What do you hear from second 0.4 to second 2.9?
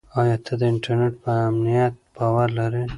ته د انټرنیټ په امنیت باور لرې؟